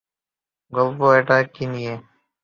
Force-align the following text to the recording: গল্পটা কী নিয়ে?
গল্পটা 0.73 1.37
কী 1.53 1.63
নিয়ে? 1.73 1.93